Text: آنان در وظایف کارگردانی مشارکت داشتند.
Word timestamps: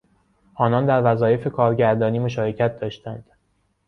آنان 0.55 0.85
در 0.85 1.01
وظایف 1.13 1.47
کارگردانی 1.47 2.19
مشارکت 2.19 2.79
داشتند. 2.79 3.25